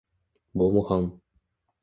[0.55, 1.05] Bu muhim.